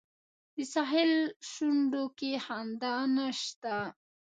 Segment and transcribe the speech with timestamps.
[0.55, 1.13] د ساحل
[1.51, 3.75] شونډو کې خندا نشته